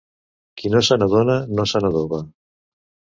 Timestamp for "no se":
0.75-0.95, 1.59-1.81